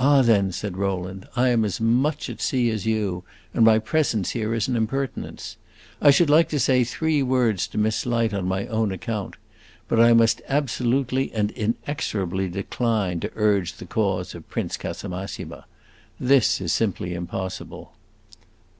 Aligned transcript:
"Ah, 0.00 0.22
then," 0.22 0.50
said 0.50 0.76
Rowland, 0.76 1.28
"I 1.36 1.50
am 1.50 1.64
as 1.64 1.80
much 1.80 2.28
at 2.28 2.40
sea 2.40 2.68
as 2.68 2.84
you, 2.84 3.22
and 3.54 3.64
my 3.64 3.78
presence 3.78 4.30
here 4.30 4.52
is 4.52 4.66
an 4.66 4.74
impertinence. 4.74 5.56
I 6.02 6.10
should 6.10 6.28
like 6.28 6.48
to 6.48 6.58
say 6.58 6.82
three 6.82 7.22
words 7.22 7.68
to 7.68 7.78
Miss 7.78 8.04
Light 8.06 8.34
on 8.34 8.44
my 8.46 8.66
own 8.66 8.90
account. 8.90 9.36
But 9.86 10.00
I 10.00 10.14
must 10.14 10.42
absolutely 10.48 11.32
and 11.32 11.52
inexorably 11.52 12.48
decline 12.48 13.20
to 13.20 13.30
urge 13.36 13.74
the 13.74 13.86
cause 13.86 14.34
of 14.34 14.48
Prince 14.50 14.76
Casamassima. 14.76 15.66
This 16.18 16.60
is 16.60 16.72
simply 16.72 17.14
impossible." 17.14 17.92